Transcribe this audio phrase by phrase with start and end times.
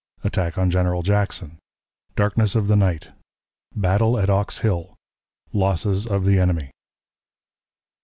[0.23, 1.59] Attack on General Jackson.
[2.15, 3.09] Darkness of the Night.
[3.75, 4.95] Battle at Ox Hill.
[5.53, 6.71] Losses of the Enemy.